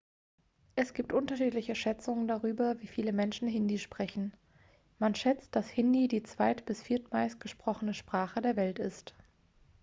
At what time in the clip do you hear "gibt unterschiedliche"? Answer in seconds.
0.95-1.75